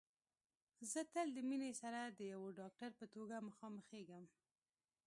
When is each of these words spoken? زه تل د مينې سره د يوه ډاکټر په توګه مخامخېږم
زه 0.91 1.01
تل 1.13 1.27
د 1.33 1.37
مينې 1.49 1.71
سره 1.81 2.01
د 2.17 2.19
يوه 2.33 2.49
ډاکټر 2.59 2.91
په 2.99 3.05
توګه 3.15 3.35
مخامخېږم 3.49 4.23